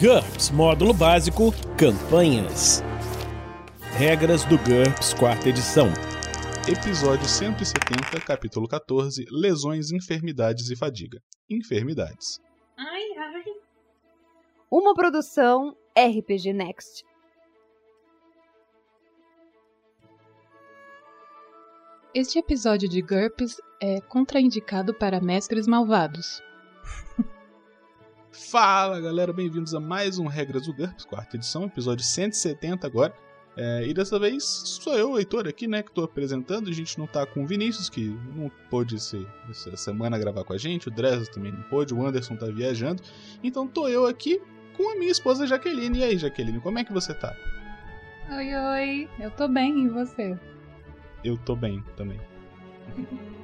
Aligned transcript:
GURPS 0.00 0.50
Módulo 0.52 0.94
Básico 0.94 1.52
Campanhas. 1.76 2.84
Regras 3.96 4.44
do 4.44 4.56
GURPS 4.56 5.12
Quarta 5.12 5.48
Edição. 5.48 5.88
Episódio 6.68 7.28
170, 7.28 8.20
capítulo 8.24 8.68
14: 8.68 9.26
Lesões, 9.28 9.90
enfermidades 9.90 10.70
e 10.70 10.76
fadiga. 10.76 11.20
Enfermidades. 11.50 12.40
Ai, 12.76 13.02
ai. 13.16 13.44
Uma 14.70 14.94
produção 14.94 15.76
RPG 15.98 16.52
Next. 16.52 17.04
Este 22.14 22.38
episódio 22.38 22.88
de 22.88 23.02
GURPS 23.02 23.60
é 23.82 24.00
contraindicado 24.02 24.94
para 24.94 25.20
mestres 25.20 25.66
malvados. 25.66 26.40
Fala 28.38 29.00
galera, 29.00 29.32
bem-vindos 29.32 29.74
a 29.74 29.80
mais 29.80 30.18
um 30.18 30.26
Regras 30.26 30.66
do 30.66 30.72
GURPS, 30.72 31.04
quarta 31.04 31.36
edição, 31.36 31.64
episódio 31.64 32.04
170 32.04 32.86
agora. 32.86 33.12
É, 33.56 33.84
e 33.84 33.92
dessa 33.92 34.16
vez 34.18 34.44
sou 34.44 34.96
eu, 34.96 35.10
o 35.10 35.18
Heitor, 35.18 35.48
aqui, 35.48 35.66
né, 35.66 35.82
que 35.82 35.90
tô 35.90 36.04
apresentando. 36.04 36.70
A 36.70 36.72
gente 36.72 36.96
não 36.98 37.06
tá 37.06 37.26
com 37.26 37.42
o 37.42 37.46
Vinícius, 37.46 37.90
que 37.90 38.16
não 38.36 38.48
pôde 38.70 38.98
ser, 39.00 39.26
essa 39.50 39.76
semana 39.76 40.16
gravar 40.16 40.44
com 40.44 40.52
a 40.52 40.56
gente, 40.56 40.86
o 40.86 40.90
Dresden 40.90 41.30
também 41.32 41.52
não 41.52 41.62
pôde, 41.62 41.92
o 41.92 42.06
Anderson 42.06 42.36
tá 42.36 42.46
viajando. 42.46 43.02
Então 43.42 43.66
tô 43.66 43.88
eu 43.88 44.06
aqui 44.06 44.40
com 44.76 44.92
a 44.92 44.94
minha 44.94 45.10
esposa 45.10 45.46
Jaqueline. 45.46 45.98
E 45.98 46.04
aí, 46.04 46.16
Jaqueline, 46.16 46.60
como 46.60 46.78
é 46.78 46.84
que 46.84 46.92
você 46.92 47.12
tá? 47.12 47.34
Oi, 48.30 48.54
oi. 48.54 49.08
Eu 49.18 49.32
tô 49.32 49.48
bem, 49.48 49.84
e 49.84 49.88
você? 49.88 50.38
Eu 51.24 51.36
tô 51.36 51.56
bem 51.56 51.82
também. 51.96 52.20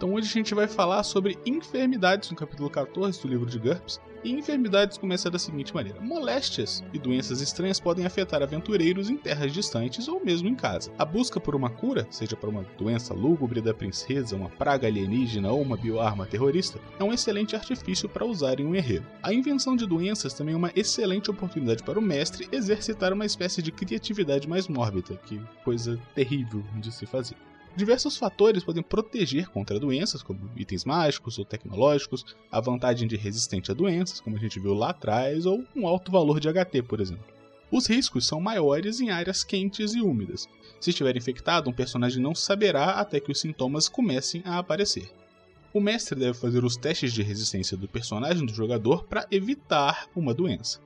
Então 0.00 0.14
hoje 0.14 0.30
a 0.30 0.32
gente 0.32 0.54
vai 0.54 0.66
falar 0.66 1.02
sobre 1.02 1.36
enfermidades 1.44 2.30
no 2.30 2.36
capítulo 2.36 2.70
14 2.70 3.20
do 3.20 3.28
livro 3.28 3.44
de 3.44 3.58
GURPS. 3.58 4.00
E 4.24 4.32
enfermidades 4.32 4.96
começa 4.96 5.30
da 5.30 5.38
seguinte 5.38 5.74
maneira: 5.74 6.00
moléstias 6.00 6.82
e 6.94 6.98
doenças 6.98 7.42
estranhas 7.42 7.78
podem 7.78 8.06
afetar 8.06 8.42
aventureiros 8.42 9.10
em 9.10 9.18
terras 9.18 9.52
distantes 9.52 10.08
ou 10.08 10.24
mesmo 10.24 10.48
em 10.48 10.54
casa. 10.54 10.90
A 10.98 11.04
busca 11.04 11.38
por 11.38 11.54
uma 11.54 11.68
cura, 11.68 12.06
seja 12.10 12.34
para 12.34 12.48
uma 12.48 12.64
doença 12.78 13.12
lúgubre 13.12 13.60
da 13.60 13.74
princesa, 13.74 14.36
uma 14.36 14.48
praga 14.48 14.86
alienígena 14.86 15.52
ou 15.52 15.60
uma 15.60 15.76
bioarma 15.76 16.24
terrorista, 16.24 16.80
é 16.98 17.04
um 17.04 17.12
excelente 17.12 17.54
artifício 17.54 18.08
para 18.08 18.24
usar 18.24 18.58
em 18.58 18.64
um 18.64 18.74
herreiro. 18.74 19.04
A 19.22 19.34
invenção 19.34 19.76
de 19.76 19.86
doenças 19.86 20.32
também 20.32 20.54
é 20.54 20.56
uma 20.56 20.72
excelente 20.74 21.30
oportunidade 21.30 21.82
para 21.82 21.98
o 21.98 22.02
mestre 22.02 22.48
exercitar 22.50 23.12
uma 23.12 23.26
espécie 23.26 23.60
de 23.60 23.70
criatividade 23.70 24.48
mais 24.48 24.66
mórbida, 24.66 25.20
que 25.26 25.38
coisa 25.62 26.00
terrível 26.14 26.64
de 26.76 26.90
se 26.90 27.04
fazer. 27.04 27.36
Diversos 27.76 28.16
fatores 28.16 28.64
podem 28.64 28.82
proteger 28.82 29.48
contra 29.48 29.78
doenças, 29.78 30.22
como 30.22 30.50
itens 30.56 30.84
mágicos 30.84 31.38
ou 31.38 31.44
tecnológicos, 31.44 32.24
a 32.50 32.60
vantagem 32.60 33.06
de 33.06 33.16
resistente 33.16 33.70
a 33.70 33.74
doenças, 33.74 34.20
como 34.20 34.36
a 34.36 34.40
gente 34.40 34.58
viu 34.58 34.74
lá 34.74 34.90
atrás, 34.90 35.46
ou 35.46 35.64
um 35.74 35.86
alto 35.86 36.10
valor 36.10 36.40
de 36.40 36.48
HT, 36.48 36.82
por 36.82 37.00
exemplo. 37.00 37.24
Os 37.70 37.86
riscos 37.86 38.26
são 38.26 38.40
maiores 38.40 39.00
em 39.00 39.10
áreas 39.10 39.44
quentes 39.44 39.94
e 39.94 40.00
úmidas. 40.00 40.48
Se 40.80 40.90
estiver 40.90 41.16
infectado, 41.16 41.70
um 41.70 41.72
personagem 41.72 42.20
não 42.20 42.34
saberá 42.34 42.94
até 42.94 43.20
que 43.20 43.30
os 43.30 43.40
sintomas 43.40 43.88
comecem 43.88 44.42
a 44.44 44.58
aparecer. 44.58 45.08
O 45.72 45.80
mestre 45.80 46.18
deve 46.18 46.36
fazer 46.36 46.64
os 46.64 46.76
testes 46.76 47.12
de 47.12 47.22
resistência 47.22 47.76
do 47.76 47.86
personagem 47.86 48.44
do 48.44 48.52
jogador 48.52 49.04
para 49.04 49.26
evitar 49.30 50.08
uma 50.16 50.34
doença. 50.34 50.80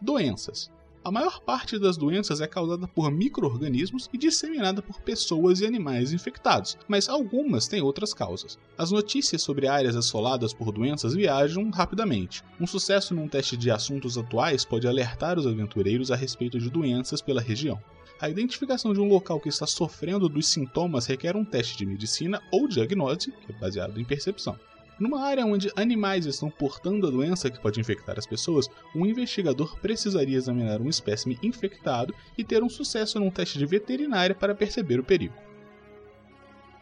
Doenças. 0.00 0.70
A 1.08 1.10
maior 1.10 1.40
parte 1.40 1.78
das 1.78 1.96
doenças 1.96 2.42
é 2.42 2.46
causada 2.46 2.86
por 2.86 3.10
micro-organismos 3.10 4.10
e 4.12 4.18
disseminada 4.18 4.82
por 4.82 5.00
pessoas 5.00 5.58
e 5.58 5.64
animais 5.64 6.12
infectados, 6.12 6.76
mas 6.86 7.08
algumas 7.08 7.66
têm 7.66 7.80
outras 7.80 8.12
causas. 8.12 8.58
As 8.76 8.90
notícias 8.90 9.40
sobre 9.40 9.66
áreas 9.66 9.96
assoladas 9.96 10.52
por 10.52 10.70
doenças 10.70 11.14
viajam 11.14 11.70
rapidamente. 11.70 12.44
Um 12.60 12.66
sucesso 12.66 13.14
num 13.14 13.26
teste 13.26 13.56
de 13.56 13.70
assuntos 13.70 14.18
atuais 14.18 14.66
pode 14.66 14.86
alertar 14.86 15.38
os 15.38 15.46
aventureiros 15.46 16.10
a 16.10 16.14
respeito 16.14 16.58
de 16.58 16.68
doenças 16.68 17.22
pela 17.22 17.40
região. 17.40 17.82
A 18.20 18.28
identificação 18.28 18.92
de 18.92 19.00
um 19.00 19.08
local 19.08 19.40
que 19.40 19.48
está 19.48 19.66
sofrendo 19.66 20.28
dos 20.28 20.46
sintomas 20.46 21.06
requer 21.06 21.36
um 21.36 21.44
teste 21.44 21.78
de 21.78 21.86
medicina 21.86 22.42
ou 22.52 22.68
diagnose, 22.68 23.32
que 23.32 23.50
é 23.50 23.58
baseado 23.58 23.98
em 23.98 24.04
percepção. 24.04 24.58
Numa 24.98 25.24
área 25.24 25.46
onde 25.46 25.70
animais 25.76 26.26
estão 26.26 26.50
portando 26.50 27.06
a 27.06 27.10
doença 27.10 27.48
que 27.48 27.60
pode 27.60 27.78
infectar 27.78 28.18
as 28.18 28.26
pessoas, 28.26 28.68
um 28.94 29.06
investigador 29.06 29.78
precisaria 29.78 30.36
examinar 30.36 30.80
um 30.80 30.88
espécime 30.88 31.38
infectado 31.40 32.12
e 32.36 32.42
ter 32.42 32.64
um 32.64 32.68
sucesso 32.68 33.20
num 33.20 33.30
teste 33.30 33.58
de 33.58 33.66
veterinária 33.66 34.34
para 34.34 34.56
perceber 34.56 34.98
o 34.98 35.04
perigo. 35.04 35.34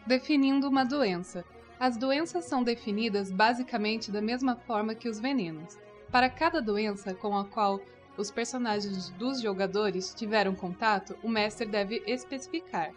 Definindo 0.07 0.67
uma 0.67 0.83
doença. 0.83 1.45
As 1.79 1.95
doenças 1.95 2.45
são 2.45 2.63
definidas 2.63 3.29
basicamente 3.31 4.11
da 4.11 4.21
mesma 4.21 4.55
forma 4.55 4.95
que 4.95 5.07
os 5.07 5.19
venenos. 5.19 5.77
Para 6.11 6.27
cada 6.27 6.59
doença 6.59 7.13
com 7.13 7.37
a 7.37 7.45
qual 7.45 7.79
os 8.17 8.31
personagens 8.31 9.09
dos 9.11 9.39
jogadores 9.39 10.11
tiveram 10.15 10.55
contato, 10.55 11.15
o 11.21 11.29
mestre 11.29 11.67
deve 11.67 12.01
especificar. 12.07 12.91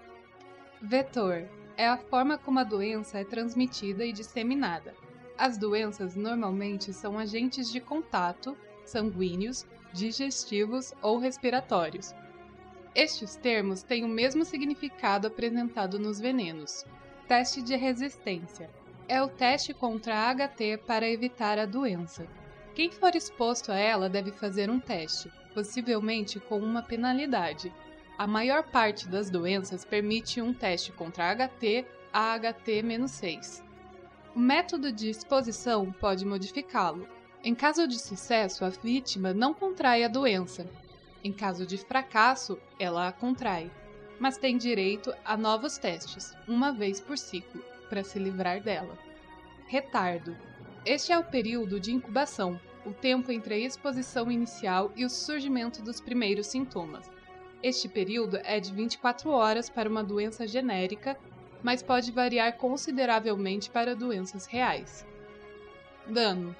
Vetor 0.81 1.47
é 1.77 1.87
a 1.87 1.99
forma 1.99 2.39
como 2.39 2.59
a 2.59 2.65
doença 2.65 3.19
é 3.19 3.25
transmitida 3.25 4.03
e 4.07 4.13
disseminada. 4.13 4.95
As 5.41 5.57
doenças 5.57 6.17
normalmente 6.17 6.93
são 6.93 7.19
agentes 7.19 7.73
de 7.73 7.81
contato, 7.81 8.55
sanguíneos, 8.85 9.65
digestivos 9.91 10.93
ou 11.01 11.17
respiratórios. 11.17 12.15
Estes 12.95 13.37
termos 13.37 13.83
têm 13.83 14.05
o 14.05 14.09
mesmo 14.09 14.45
significado 14.45 15.27
apresentado 15.27 15.99
nos 15.99 16.21
venenos. 16.21 16.85
Teste 17.27 17.63
de 17.63 17.75
resistência 17.75 18.69
é 19.09 19.23
o 19.23 19.29
teste 19.29 19.73
contra 19.73 20.15
a 20.15 20.35
HT 20.35 20.83
para 20.87 21.09
evitar 21.09 21.59
a 21.59 21.65
doença. 21.65 22.27
Quem 22.75 22.91
for 22.91 23.17
exposto 23.17 23.73
a 23.73 23.79
ela 23.79 24.11
deve 24.11 24.33
fazer 24.33 24.69
um 24.69 24.79
teste, 24.79 25.33
possivelmente 25.55 26.39
com 26.39 26.59
uma 26.59 26.83
penalidade. 26.83 27.73
A 28.19 28.27
maior 28.27 28.65
parte 28.65 29.09
das 29.09 29.31
doenças 29.31 29.87
permite 29.87 30.43
um 30.43 30.53
teste 30.53 30.93
contra 30.93 31.35
HT 31.35 31.87
a 32.13 32.39
HT-6. 32.39 33.70
O 34.33 34.39
método 34.39 34.93
de 34.93 35.11
exposição 35.11 35.91
pode 35.91 36.25
modificá-lo. 36.25 37.09
Em 37.43 37.53
caso 37.53 37.89
de 37.89 37.99
sucesso, 37.99 38.65
a 38.65 38.69
vítima 38.69 39.35
não 39.35 39.53
contrai 39.53 40.05
a 40.05 40.09
doença. 40.09 40.65
Em 41.25 41.33
caso 41.33 41.67
de 41.67 41.77
fracasso, 41.77 42.57
ela 42.79 43.09
a 43.09 43.13
contrai, 43.13 43.69
mas 44.21 44.39
tem 44.39 44.57
direito 44.57 45.13
a 45.25 45.37
novos 45.37 45.79
testes, 45.79 46.33
uma 46.47 46.71
vez 46.71 47.01
por 47.01 47.19
ciclo, 47.19 47.61
para 47.89 48.05
se 48.05 48.21
livrar 48.21 48.63
dela. 48.63 48.97
Retardo. 49.67 50.37
Este 50.87 51.11
é 51.11 51.19
o 51.19 51.25
período 51.25 51.81
de 51.81 51.93
incubação, 51.93 52.59
o 52.87 52.93
tempo 52.93 53.33
entre 53.33 53.55
a 53.55 53.59
exposição 53.59 54.31
inicial 54.31 54.93
e 54.95 55.05
o 55.05 55.11
surgimento 55.11 55.83
dos 55.83 56.01
primeiros 56.01 56.47
sintomas. 56.47 57.11
Este 57.63 57.89
período 57.89 58.39
é 58.45 58.61
de 58.61 58.73
24 58.73 59.29
horas 59.31 59.69
para 59.69 59.89
uma 59.89 60.05
doença 60.05 60.47
genérica 60.47 61.19
mas 61.63 61.83
pode 61.83 62.11
variar 62.13 62.57
consideravelmente 62.57 63.71
para 63.71 63.97
doenças 63.97 64.47
reais. 64.47 65.07
Dano: 66.07 66.55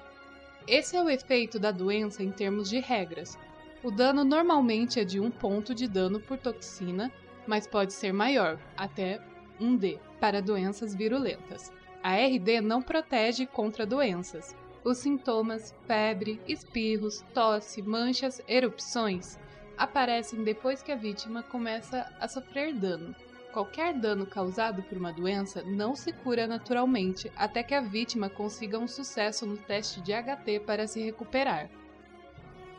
Esse 0.67 0.95
é 0.95 1.03
o 1.03 1.09
efeito 1.09 1.59
da 1.59 1.71
doença 1.71 2.23
em 2.23 2.31
termos 2.31 2.69
de 2.69 2.79
regras. 2.79 3.37
O 3.83 3.89
dano 3.89 4.23
normalmente 4.23 4.99
é 4.99 5.03
de 5.03 5.19
1 5.19 5.31
ponto 5.31 5.73
de 5.73 5.87
dano 5.87 6.19
por 6.19 6.37
toxina, 6.37 7.11
mas 7.47 7.65
pode 7.65 7.93
ser 7.93 8.13
maior, 8.13 8.59
até 8.77 9.19
1D, 9.59 9.99
para 10.19 10.41
doenças 10.41 10.93
virulentas. 10.93 11.71
A 12.03 12.15
RD 12.15 12.61
não 12.61 12.81
protege 12.81 13.45
contra 13.45 13.85
doenças. 13.85 14.55
Os 14.83 14.97
sintomas, 14.97 15.75
febre, 15.85 16.39
espirros, 16.47 17.23
tosse, 17.33 17.81
manchas, 17.81 18.41
erupções 18.47 19.37
aparecem 19.81 20.43
depois 20.43 20.83
que 20.83 20.91
a 20.91 20.95
vítima 20.95 21.41
começa 21.41 22.07
a 22.19 22.27
sofrer 22.27 22.71
dano. 22.71 23.15
Qualquer 23.51 23.93
dano 23.93 24.25
causado 24.25 24.81
por 24.83 24.97
uma 24.97 25.11
doença 25.11 25.61
não 25.63 25.93
se 25.93 26.13
cura 26.13 26.47
naturalmente 26.47 27.29
até 27.35 27.61
que 27.61 27.75
a 27.75 27.81
vítima 27.81 28.29
consiga 28.29 28.79
um 28.79 28.87
sucesso 28.87 29.45
no 29.45 29.57
teste 29.57 29.99
de 29.99 30.13
HT 30.13 30.61
para 30.65 30.87
se 30.87 31.01
recuperar. 31.01 31.69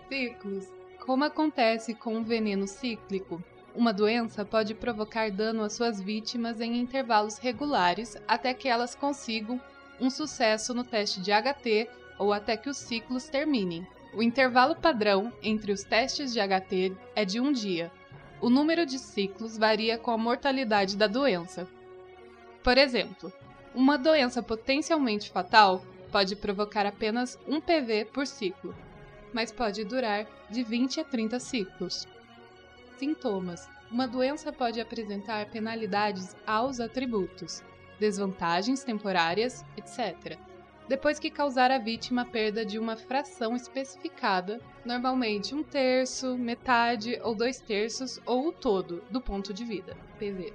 Ciclos. 0.08 0.66
Como 1.04 1.24
acontece 1.24 1.94
com 1.94 2.16
o 2.16 2.24
veneno 2.24 2.66
cíclico, 2.66 3.42
uma 3.74 3.92
doença 3.92 4.44
pode 4.44 4.74
provocar 4.74 5.30
dano 5.30 5.62
às 5.62 5.74
suas 5.74 6.00
vítimas 6.00 6.60
em 6.60 6.78
intervalos 6.78 7.38
regulares 7.38 8.16
até 8.26 8.54
que 8.54 8.68
elas 8.68 8.94
consigam 8.94 9.60
um 10.00 10.08
sucesso 10.08 10.72
no 10.72 10.84
teste 10.84 11.20
de 11.20 11.32
HT 11.32 11.88
ou 12.18 12.32
até 12.32 12.56
que 12.56 12.70
os 12.70 12.76
ciclos 12.78 13.28
terminem. 13.28 13.86
O 14.14 14.22
intervalo 14.22 14.76
padrão 14.76 15.32
entre 15.42 15.72
os 15.72 15.82
testes 15.82 16.32
de 16.32 16.40
HT 16.40 16.96
é 17.14 17.24
de 17.24 17.40
um 17.40 17.50
dia, 17.52 17.90
o 18.42 18.50
número 18.50 18.84
de 18.84 18.98
ciclos 18.98 19.56
varia 19.56 19.96
com 19.96 20.10
a 20.10 20.18
mortalidade 20.18 20.96
da 20.96 21.06
doença. 21.06 21.68
Por 22.62 22.76
exemplo, 22.76 23.32
uma 23.72 23.96
doença 23.96 24.42
potencialmente 24.42 25.30
fatal 25.30 25.82
pode 26.10 26.34
provocar 26.34 26.84
apenas 26.84 27.38
um 27.46 27.60
PV 27.60 28.06
por 28.06 28.26
ciclo, 28.26 28.74
mas 29.32 29.52
pode 29.52 29.84
durar 29.84 30.26
de 30.50 30.64
20 30.64 31.00
a 31.00 31.04
30 31.04 31.38
ciclos. 31.38 32.06
Sintomas: 32.98 33.68
Uma 33.88 34.08
doença 34.08 34.52
pode 34.52 34.80
apresentar 34.80 35.46
penalidades 35.46 36.36
aos 36.44 36.80
atributos, 36.80 37.62
desvantagens 38.00 38.82
temporárias, 38.82 39.64
etc., 39.76 40.36
depois 40.92 41.18
que 41.18 41.30
causar 41.30 41.70
à 41.70 41.78
vítima 41.78 42.20
a 42.20 42.26
perda 42.26 42.66
de 42.66 42.78
uma 42.78 42.96
fração 42.96 43.56
especificada, 43.56 44.60
normalmente 44.84 45.54
um 45.54 45.62
terço, 45.62 46.36
metade 46.36 47.18
ou 47.22 47.34
dois 47.34 47.58
terços 47.58 48.20
ou 48.26 48.48
o 48.48 48.52
todo 48.52 49.02
do 49.08 49.18
ponto 49.18 49.54
de 49.54 49.64
vida, 49.64 49.96
PV. 50.18 50.52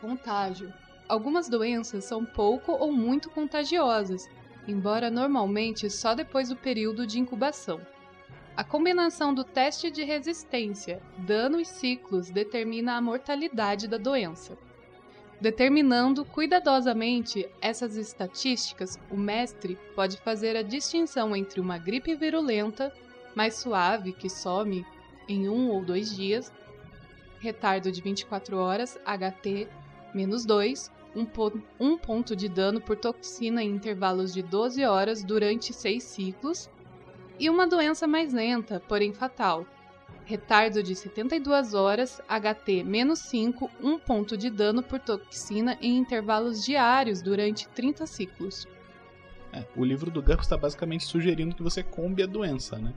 Contágio. 0.00 0.72
Algumas 1.06 1.50
doenças 1.50 2.06
são 2.06 2.24
pouco 2.24 2.72
ou 2.72 2.90
muito 2.90 3.28
contagiosas, 3.28 4.26
embora 4.66 5.10
normalmente 5.10 5.90
só 5.90 6.14
depois 6.14 6.48
do 6.48 6.56
período 6.56 7.06
de 7.06 7.20
incubação. 7.20 7.78
A 8.56 8.64
combinação 8.64 9.34
do 9.34 9.44
teste 9.44 9.90
de 9.90 10.02
resistência, 10.02 11.02
dano 11.18 11.60
e 11.60 11.66
ciclos 11.66 12.30
determina 12.30 12.96
a 12.96 13.02
mortalidade 13.02 13.86
da 13.86 13.98
doença. 13.98 14.56
Determinando 15.42 16.24
cuidadosamente 16.24 17.50
essas 17.60 17.96
estatísticas, 17.96 18.96
o 19.10 19.16
mestre 19.16 19.76
pode 19.92 20.16
fazer 20.18 20.56
a 20.56 20.62
distinção 20.62 21.34
entre 21.34 21.60
uma 21.60 21.78
gripe 21.78 22.14
virulenta, 22.14 22.92
mais 23.34 23.56
suave, 23.56 24.12
que 24.12 24.30
some 24.30 24.86
em 25.28 25.48
um 25.48 25.68
ou 25.68 25.84
dois 25.84 26.14
dias, 26.14 26.52
retardo 27.40 27.90
de 27.90 28.00
24 28.00 28.56
horas, 28.56 28.96
HT 29.04 29.66
menos 30.14 30.44
2, 30.44 30.92
um, 31.16 31.24
po 31.26 31.52
um 31.80 31.98
ponto 31.98 32.36
de 32.36 32.48
dano 32.48 32.80
por 32.80 32.96
toxina 32.96 33.64
em 33.64 33.70
intervalos 33.70 34.32
de 34.32 34.42
12 34.42 34.84
horas 34.84 35.24
durante 35.24 35.72
seis 35.72 36.04
ciclos, 36.04 36.70
e 37.36 37.50
uma 37.50 37.66
doença 37.66 38.06
mais 38.06 38.32
lenta, 38.32 38.80
porém 38.86 39.12
fatal. 39.12 39.66
Retardo 40.24 40.82
de 40.82 40.94
72 40.94 41.74
horas, 41.74 42.20
HT 42.28 42.84
menos 42.84 43.18
5, 43.20 43.70
um 43.80 43.98
ponto 43.98 44.36
de 44.36 44.48
dano 44.48 44.82
por 44.82 45.00
toxina 45.00 45.76
em 45.80 45.96
intervalos 45.96 46.64
diários 46.64 47.20
durante 47.20 47.68
30 47.68 48.06
ciclos. 48.06 48.68
É, 49.52 49.64
o 49.76 49.84
livro 49.84 50.10
do 50.10 50.22
GURPS 50.22 50.46
está 50.46 50.56
basicamente 50.56 51.04
sugerindo 51.04 51.54
que 51.54 51.62
você 51.62 51.82
combe 51.82 52.22
a 52.22 52.26
doença, 52.26 52.78
né? 52.78 52.94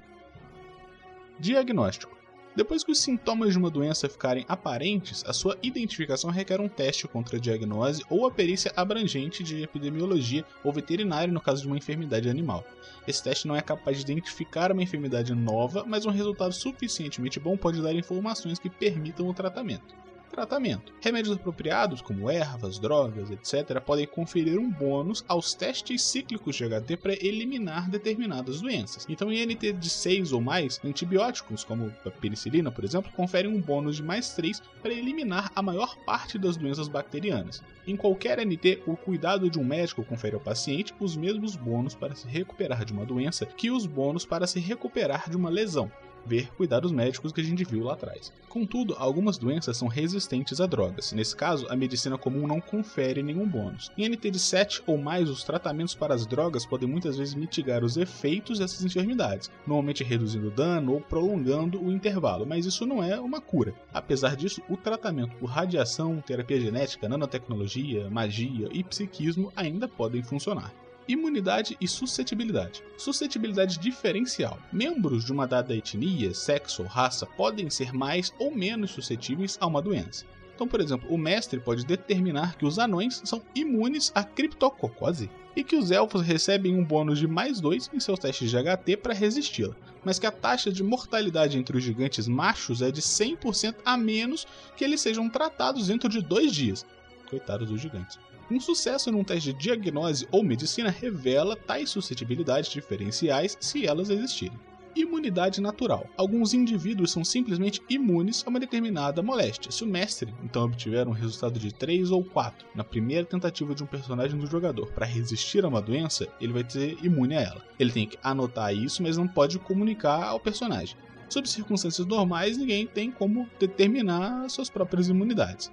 Diagnóstico. 1.37 2.14
Depois 2.55 2.85
que 2.85 2.91
os 2.91 3.01
sintomas 3.01 3.51
de 3.51 3.57
uma 3.57 3.69
doença 3.69 4.07
ficarem 4.07 4.45
aparentes, 4.47 5.25
a 5.27 5.33
sua 5.33 5.57
identificação 5.61 6.29
requer 6.29 6.61
um 6.61 6.69
teste 6.69 7.05
contra 7.05 7.35
a 7.35 7.39
diagnose 7.39 8.01
ou 8.09 8.25
a 8.25 8.31
perícia 8.31 8.71
abrangente 8.77 9.43
de 9.43 9.61
epidemiologia 9.61 10.45
ou 10.63 10.71
veterinário 10.71 11.33
no 11.33 11.41
caso 11.41 11.63
de 11.63 11.67
uma 11.67 11.77
enfermidade 11.77 12.29
animal. 12.29 12.63
Esse 13.05 13.21
teste 13.21 13.45
não 13.45 13.57
é 13.57 13.61
capaz 13.61 13.97
de 13.97 14.03
identificar 14.03 14.71
uma 14.71 14.81
enfermidade 14.81 15.35
nova, 15.35 15.83
mas 15.85 16.05
um 16.05 16.11
resultado 16.11 16.53
suficientemente 16.53 17.41
bom 17.41 17.57
pode 17.57 17.81
dar 17.81 17.93
informações 17.93 18.57
que 18.57 18.69
permitam 18.69 19.27
o 19.27 19.33
tratamento. 19.33 19.93
Tratamento. 20.35 20.93
Remédios 20.99 21.33
apropriados, 21.33 22.01
como 22.01 22.29
ervas, 22.29 22.77
drogas, 22.77 23.31
etc., 23.31 23.79
podem 23.79 24.05
conferir 24.05 24.59
um 24.59 24.69
bônus 24.69 25.23
aos 25.29 25.53
testes 25.53 26.03
cíclicos 26.03 26.57
de 26.57 26.65
HT 26.65 26.97
para 26.97 27.13
eliminar 27.13 27.89
determinadas 27.89 28.59
doenças. 28.59 29.05
Então, 29.07 29.31
em 29.31 29.45
NT 29.45 29.71
de 29.71 29.89
6 29.89 30.33
ou 30.33 30.41
mais, 30.41 30.77
antibióticos, 30.83 31.63
como 31.63 31.89
a 32.05 32.11
penicilina, 32.11 32.69
por 32.69 32.83
exemplo, 32.83 33.09
conferem 33.13 33.49
um 33.49 33.61
bônus 33.61 33.95
de 33.95 34.03
mais 34.03 34.33
3 34.33 34.61
para 34.81 34.91
eliminar 34.91 35.53
a 35.55 35.61
maior 35.61 35.95
parte 35.99 36.37
das 36.37 36.57
doenças 36.57 36.89
bacterianas. 36.89 37.63
Em 37.87 37.95
qualquer 37.95 38.45
NT, 38.45 38.83
o 38.85 38.97
cuidado 38.97 39.49
de 39.49 39.57
um 39.57 39.63
médico 39.63 40.03
confere 40.03 40.35
ao 40.35 40.41
paciente 40.41 40.93
os 40.99 41.15
mesmos 41.15 41.55
bônus 41.55 41.95
para 41.95 42.13
se 42.13 42.27
recuperar 42.27 42.83
de 42.83 42.91
uma 42.91 43.05
doença 43.05 43.45
que 43.45 43.71
os 43.71 43.85
bônus 43.85 44.25
para 44.25 44.45
se 44.45 44.59
recuperar 44.59 45.29
de 45.29 45.37
uma 45.37 45.49
lesão 45.49 45.89
ver 46.25 46.51
cuidados 46.55 46.91
médicos 46.91 47.31
que 47.31 47.41
a 47.41 47.43
gente 47.43 47.63
viu 47.63 47.83
lá 47.83 47.93
atrás. 47.93 48.31
Contudo, 48.49 48.95
algumas 48.97 49.37
doenças 49.37 49.77
são 49.77 49.87
resistentes 49.87 50.61
a 50.61 50.65
drogas. 50.65 51.11
Nesse 51.11 51.35
caso, 51.35 51.67
a 51.69 51.75
medicina 51.75 52.17
comum 52.17 52.47
não 52.47 52.61
confere 52.61 53.21
nenhum 53.21 53.47
bônus. 53.47 53.91
Em 53.97 54.07
NT 54.07 54.31
de 54.31 54.39
7 54.39 54.83
ou 54.87 54.97
mais, 54.97 55.29
os 55.29 55.43
tratamentos 55.43 55.93
para 55.93 56.13
as 56.13 56.25
drogas 56.25 56.65
podem 56.65 56.87
muitas 56.87 57.17
vezes 57.17 57.35
mitigar 57.35 57.83
os 57.83 57.97
efeitos 57.97 58.59
dessas 58.59 58.83
enfermidades, 58.83 59.51
normalmente 59.67 60.03
reduzindo 60.03 60.47
o 60.47 60.51
dano 60.51 60.93
ou 60.93 61.01
prolongando 61.01 61.81
o 61.81 61.91
intervalo, 61.91 62.45
mas 62.45 62.65
isso 62.65 62.85
não 62.85 63.03
é 63.03 63.19
uma 63.19 63.41
cura. 63.41 63.73
Apesar 63.93 64.35
disso, 64.35 64.61
o 64.69 64.77
tratamento 64.77 65.35
por 65.35 65.47
radiação, 65.47 66.21
terapia 66.25 66.59
genética, 66.59 67.09
nanotecnologia, 67.09 68.09
magia 68.09 68.69
e 68.71 68.83
psiquismo 68.83 69.51
ainda 69.55 69.87
podem 69.87 70.23
funcionar 70.23 70.73
imunidade 71.07 71.77
e 71.79 71.87
suscetibilidade. 71.87 72.83
Suscetibilidade 72.97 73.79
diferencial. 73.79 74.59
Membros 74.71 75.23
de 75.23 75.31
uma 75.31 75.47
dada 75.47 75.75
etnia, 75.75 76.33
sexo 76.33 76.83
ou 76.83 76.87
raça 76.87 77.25
podem 77.25 77.69
ser 77.69 77.93
mais 77.93 78.33
ou 78.39 78.55
menos 78.55 78.91
suscetíveis 78.91 79.57
a 79.59 79.67
uma 79.67 79.81
doença. 79.81 80.25
Então, 80.55 80.67
por 80.67 80.79
exemplo, 80.79 81.13
o 81.13 81.17
mestre 81.17 81.59
pode 81.59 81.85
determinar 81.85 82.57
que 82.57 82.65
os 82.65 82.79
anões 82.79 83.21
são 83.25 83.41
imunes 83.53 84.11
à 84.15 84.23
criptococose 84.23 85.29
e 85.53 85.63
que 85.63 85.75
os 85.75 85.91
elfos 85.91 86.21
recebem 86.21 86.75
um 86.75 86.83
bônus 86.83 87.19
de 87.19 87.27
mais 87.27 87.59
2 87.59 87.91
em 87.93 87.99
seus 87.99 88.19
testes 88.19 88.49
de 88.49 88.57
HT 88.57 88.97
para 88.97 89.13
resisti-la, 89.13 89.75
mas 90.03 90.17
que 90.17 90.25
a 90.25 90.31
taxa 90.31 90.71
de 90.71 90.81
mortalidade 90.81 91.57
entre 91.57 91.77
os 91.77 91.83
gigantes 91.83 92.27
machos 92.27 92.81
é 92.81 92.89
de 92.89 93.01
100% 93.01 93.75
a 93.83 93.97
menos 93.97 94.47
que 94.77 94.83
eles 94.85 95.01
sejam 95.01 95.29
tratados 95.29 95.87
dentro 95.87 96.07
de 96.07 96.21
dois 96.21 96.53
dias. 96.53 96.85
Coitados 97.29 97.69
dos 97.69 97.81
gigantes. 97.81 98.17
Um 98.49 98.59
sucesso 98.59 99.11
num 99.11 99.23
teste 99.23 99.51
de 99.51 99.59
diagnose 99.59 100.27
ou 100.31 100.43
medicina 100.43 100.91
revela 100.91 101.55
tais 101.55 101.89
suscetibilidades 101.89 102.69
diferenciais 102.69 103.57
se 103.59 103.87
elas 103.87 104.11
existirem. 104.11 104.59
Imunidade 104.95 105.59
natural. 105.59 106.07
Alguns 106.15 106.53
indivíduos 106.53 107.11
são 107.11 107.25
simplesmente 107.25 107.81
imunes 107.89 108.43
a 108.45 108.49
uma 108.49 108.59
determinada 108.59 109.23
moléstia. 109.23 109.71
Se 109.71 109.83
o 109.83 109.87
mestre 109.87 110.31
então 110.43 110.63
obtiver 110.63 111.07
um 111.07 111.11
resultado 111.11 111.59
de 111.59 111.73
3 111.73 112.11
ou 112.11 112.23
4 112.23 112.67
na 112.75 112.83
primeira 112.83 113.25
tentativa 113.25 113.73
de 113.73 113.83
um 113.83 113.87
personagem 113.87 114.39
do 114.39 114.45
jogador 114.45 114.91
para 114.91 115.07
resistir 115.07 115.65
a 115.65 115.67
uma 115.67 115.81
doença, 115.81 116.27
ele 116.39 116.53
vai 116.53 116.63
ser 116.69 116.97
imune 117.03 117.35
a 117.35 117.41
ela. 117.41 117.65
Ele 117.79 117.91
tem 117.91 118.07
que 118.07 118.19
anotar 118.23 118.73
isso, 118.75 119.01
mas 119.01 119.17
não 119.17 119.27
pode 119.27 119.57
comunicar 119.57 120.23
ao 120.23 120.39
personagem. 120.39 120.95
Sob 121.27 121.49
circunstâncias 121.49 122.05
normais, 122.05 122.57
ninguém 122.57 122.85
tem 122.85 123.09
como 123.09 123.49
determinar 123.59 124.47
suas 124.49 124.69
próprias 124.69 125.09
imunidades. 125.09 125.71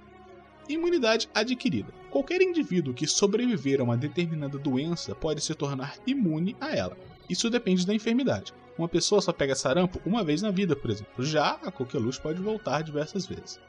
Imunidade 0.67 1.29
adquirida. 1.33 1.93
Qualquer 2.09 2.41
indivíduo 2.41 2.93
que 2.93 3.07
sobreviver 3.07 3.81
a 3.81 3.83
uma 3.83 3.97
determinada 3.97 4.57
doença 4.57 5.15
pode 5.15 5.41
se 5.41 5.53
tornar 5.53 5.95
imune 6.05 6.55
a 6.59 6.75
ela. 6.75 6.97
Isso 7.29 7.49
depende 7.49 7.85
da 7.85 7.93
enfermidade. 7.93 8.53
Uma 8.77 8.87
pessoa 8.87 9.21
só 9.21 9.31
pega 9.31 9.55
sarampo 9.55 9.99
uma 10.05 10.23
vez 10.23 10.41
na 10.41 10.51
vida, 10.51 10.75
por 10.75 10.89
exemplo. 10.89 11.23
Já 11.23 11.59
a 11.63 11.71
coqueluche 11.71 12.21
pode 12.21 12.41
voltar 12.41 12.81
diversas 12.81 13.25
vezes. 13.25 13.59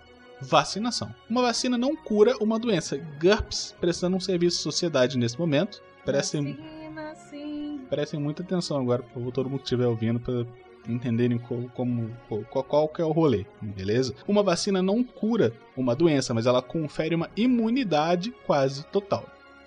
Vacinação. 0.41 1.15
Uma 1.29 1.43
vacina 1.43 1.79
não 1.79 1.95
cura 1.95 2.37
uma 2.41 2.59
doença. 2.59 2.97
GURPS 2.97 3.75
prestando 3.81 4.17
um 4.17 4.21
serviço 4.21 4.61
à 4.61 4.63
sociedade 4.63 5.19
nesse 5.19 5.39
momento. 5.39 5.83
Prestem, 6.05 6.59
prestem 7.89 8.21
muita 8.21 8.43
atenção 8.43 8.79
agora, 8.79 9.03
por 9.03 9.15
favor, 9.15 9.33
todo 9.33 9.49
mundo 9.49 9.61
que 9.61 9.65
estiver 9.65 9.87
ouvindo, 9.87 10.21
para 10.21 10.45
entenderem 10.89 11.39
como, 11.39 11.69
como 11.71 12.11
qual, 12.29 12.65
qual 12.65 12.89
que 12.89 13.03
é 13.03 13.05
o 13.05 13.13
rolê, 13.13 13.45
beleza? 13.61 14.15
Uma 14.27 14.43
vacina 14.43 14.83
não 14.83 15.03
cura 15.03 15.53
uma 15.77 15.95
doença, 15.95 16.35
mas 16.35 16.47
ela 16.47 16.63
confere 16.63 17.15
uma 17.15 17.31
imunidade 17.37 18.33
quase 18.47 18.85
total. 18.87 19.27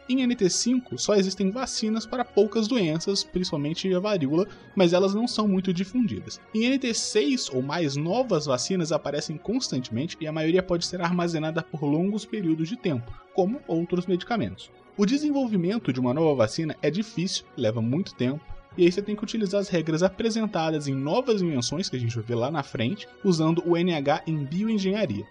Em 0.10 0.26
NT5 0.26 0.98
só 0.98 1.16
existem 1.16 1.52
vacinas 1.52 2.06
para 2.06 2.24
poucas 2.24 2.66
doenças, 2.66 3.26
principalmente 3.26 3.94
a 3.94 4.00
varíola, 4.00 4.48
mas 4.74 4.94
elas 4.94 5.14
não 5.14 5.28
são 5.28 5.50
muito 5.50 5.74
difundidas. 5.74 6.40
Em 6.56 6.62
NT6 6.62 7.54
ou 7.54 7.62
mais, 7.62 7.98
novas 7.98 8.46
vacinas 8.46 8.94
aparecem 8.94 9.38
constantemente 9.38 10.16
e 10.22 10.26
a 10.26 10.32
maioria 10.32 10.64
pode 10.64 10.86
ser 10.86 11.02
armazenada 11.02 11.62
por 11.62 11.84
longos 11.84 12.24
períodos 12.24 12.70
de 12.70 12.78
tempo, 12.78 13.12
como 13.34 13.60
outros 13.68 14.06
medicamentos. 14.06 14.72
O 14.96 15.06
desenvolvimento 15.06 15.92
de 15.92 16.00
uma 16.00 16.14
nova 16.14 16.34
vacina 16.36 16.76
é 16.82 16.90
difícil, 16.90 17.44
leva 17.58 17.82
muito 17.82 18.16
tempo, 18.16 18.42
e 18.78 18.86
aí 18.86 18.92
você 18.92 19.02
tem 19.02 19.16
que 19.16 19.24
utilizar 19.24 19.60
as 19.60 19.70
regras 19.70 20.04
apresentadas 20.04 20.88
em 20.88 20.94
novas 20.94 21.42
invenções, 21.42 21.90
que 21.90 21.96
a 21.96 22.00
gente 22.00 22.16
vai 22.16 22.24
ver 22.24 22.36
lá 22.36 22.52
na 22.52 22.62
frente, 22.62 23.08
usando 23.24 23.64
o 23.66 23.76
NH 23.76 24.24
em 24.28 24.46
bioengenharia. 24.46 25.26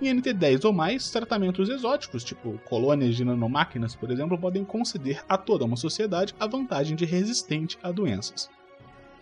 Em 0.00 0.14
NT10 0.14 0.64
ou 0.64 0.72
mais, 0.72 1.10
tratamentos 1.10 1.68
exóticos, 1.68 2.22
tipo 2.22 2.58
colônias 2.64 3.16
de 3.16 3.24
nanomáquinas, 3.24 3.96
por 3.96 4.10
exemplo, 4.10 4.38
podem 4.38 4.64
conceder 4.64 5.24
a 5.28 5.36
toda 5.36 5.64
uma 5.64 5.76
sociedade 5.76 6.34
a 6.38 6.46
vantagem 6.46 6.96
de 6.96 7.04
resistente 7.04 7.78
a 7.82 7.90
doenças. 7.90 8.50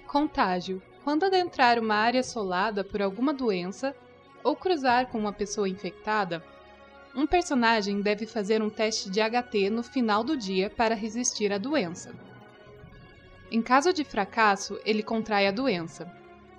Contágio. 0.06 0.82
Quando 1.02 1.24
adentrar 1.24 1.78
uma 1.78 1.94
área 1.94 2.20
assolada 2.20 2.82
por 2.82 3.00
alguma 3.00 3.32
doença 3.32 3.94
ou 4.42 4.56
cruzar 4.56 5.06
com 5.06 5.18
uma 5.18 5.32
pessoa 5.32 5.68
infectada, 5.68 6.42
um 7.14 7.26
personagem 7.26 8.02
deve 8.02 8.26
fazer 8.26 8.60
um 8.60 8.68
teste 8.68 9.08
de 9.08 9.20
HT 9.20 9.70
no 9.70 9.82
final 9.82 10.22
do 10.22 10.36
dia 10.36 10.68
para 10.68 10.94
resistir 10.94 11.52
à 11.52 11.58
doença. 11.58 12.25
Em 13.50 13.62
caso 13.62 13.92
de 13.92 14.02
fracasso, 14.02 14.78
ele 14.84 15.02
contrai 15.02 15.46
a 15.46 15.52
doença. 15.52 16.10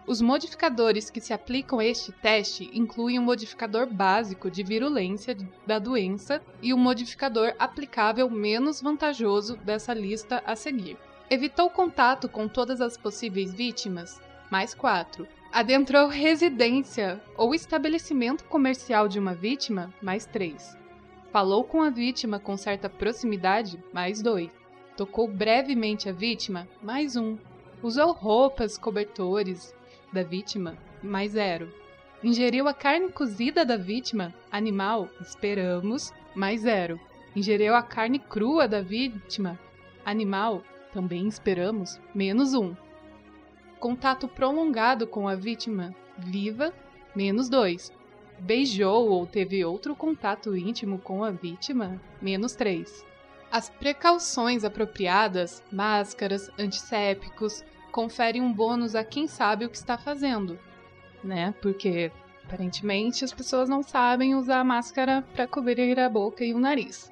Os 0.06 0.22
modificadores 0.22 1.10
que 1.10 1.20
se 1.20 1.34
aplicam 1.34 1.80
a 1.80 1.86
este 1.86 2.14
teste 2.14 2.70
incluem 2.74 3.20
o 3.20 3.22
um 3.22 3.26
modificador 3.26 3.86
básico 3.86 4.50
de 4.50 4.64
virulência 4.64 5.36
da 5.66 5.80
doença 5.80 6.42
e 6.62 6.72
o 6.72 6.78
um 6.78 6.80
modificador 6.80 7.54
aplicável 7.60 8.30
menos 8.30 8.82
vantajoso 8.82 9.58
dessa 9.58 9.94
lista 9.94 10.42
a 10.46 10.56
seguir. 10.56 10.98
Evitou 11.30 11.70
contato 11.70 12.30
com 12.30 12.48
todas 12.48 12.80
as 12.80 12.96
possíveis 12.96 13.54
vítimas? 13.54 14.22
Mais 14.50 14.74
4. 14.74 15.28
Adentrou 15.52 16.08
residência 16.08 17.22
ou 17.36 17.54
estabelecimento 17.54 18.46
comercial 18.46 19.10
de 19.10 19.20
uma 19.20 19.34
vítima? 19.34 19.94
Mais 20.02 20.26
3. 20.26 20.78
Falou 21.34 21.66
com 21.66 21.82
a 21.82 21.90
vítima 21.90 22.40
com 22.40 22.56
certa 22.56 22.90
proximidade? 22.90 23.78
Mais 23.92 24.22
2 24.22 24.67
Tocou 24.98 25.28
brevemente 25.28 26.10
a 26.10 26.12
vítima, 26.12 26.68
mais 26.82 27.16
um. 27.16 27.38
Usou 27.84 28.12
roupas, 28.14 28.80
cobertores 28.80 29.72
da 30.12 30.24
vítima, 30.24 30.76
mais 31.04 31.34
zero. 31.34 31.72
Ingeriu 32.24 32.68
a 32.68 32.74
carne 32.74 33.12
cozida 33.12 33.64
da 33.64 33.78
vítima, 33.78 34.34
animal, 34.52 35.08
esperamos, 35.22 36.12
mais 36.34 36.62
zero. 36.62 37.00
Ingeriu 37.36 37.76
a 37.76 37.84
carne 37.84 38.18
crua 38.18 38.68
da 38.68 38.82
vítima, 38.82 39.60
animal, 40.04 40.64
também 40.92 41.28
esperamos, 41.28 42.02
menos 42.16 42.56
um. 42.56 42.76
Contato 43.80 44.28
prolongado 44.28 45.06
com 45.06 45.28
a 45.28 45.36
vítima, 45.36 45.94
viva, 46.18 46.74
menos 47.16 47.50
dois. 47.50 47.94
Beijou 48.40 49.10
ou 49.10 49.28
teve 49.28 49.64
outro 49.64 49.96
contato 49.96 50.58
íntimo 50.58 50.98
com 50.98 51.24
a 51.24 51.30
vítima, 51.30 52.02
menos 52.20 52.56
três. 52.56 53.06
As 53.52 53.70
precauções 53.70 54.64
apropriadas, 54.64 55.64
máscaras, 55.72 56.50
antissépticos, 56.60 57.64
conferem 57.92 58.42
um 58.42 58.52
bônus 58.52 58.94
a 58.94 59.04
quem 59.04 59.28
sabe 59.28 59.66
o 59.66 59.70
que 59.70 59.78
está 59.78 59.98
fazendo, 59.98 60.60
né? 61.24 61.54
Porque 61.62 62.12
aparentemente 62.46 63.24
as 63.24 63.34
pessoas 63.34 63.70
não 63.70 63.82
sabem 63.82 64.36
usar 64.36 64.64
máscara 64.64 65.24
para 65.34 65.48
cobrir 65.48 66.00
a 66.00 66.10
boca 66.10 66.44
e 66.44 66.54
o 66.54 66.60
nariz. 66.60 67.12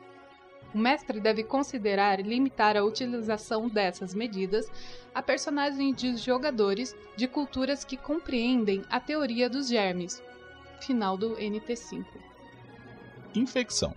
O 0.74 0.78
mestre 0.78 1.22
deve 1.22 1.42
considerar 1.42 2.20
limitar 2.20 2.76
a 2.76 2.84
utilização 2.84 3.70
dessas 3.70 4.14
medidas 4.14 4.70
a 5.14 5.22
personagens 5.22 5.96
de 5.96 6.18
jogadores 6.18 6.94
de 7.16 7.30
culturas 7.30 7.86
que 7.86 7.96
compreendem 7.96 8.84
a 8.90 9.00
teoria 9.00 9.50
dos 9.50 9.70
germes. 9.70 10.22
Final 10.82 11.18
do 11.18 11.38
NT5. 11.38 12.06
Infecção. 13.34 13.96